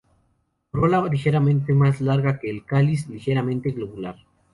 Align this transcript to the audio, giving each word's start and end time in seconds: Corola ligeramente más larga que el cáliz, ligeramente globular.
Corola 0.71 1.07
ligeramente 1.11 1.75
más 1.75 2.01
larga 2.01 2.39
que 2.39 2.49
el 2.49 2.65
cáliz, 2.65 3.07
ligeramente 3.07 3.69
globular. 3.69 4.15